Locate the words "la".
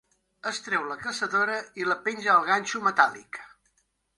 0.91-0.95, 1.91-1.99